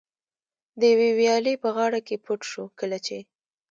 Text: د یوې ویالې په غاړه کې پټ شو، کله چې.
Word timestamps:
د 0.79 0.81
یوې 0.93 1.09
ویالې 1.19 1.53
په 1.63 1.69
غاړه 1.75 1.99
کې 2.07 2.15
پټ 2.25 2.39
شو، 2.51 2.63
کله 2.79 2.97
چې. 3.05 3.17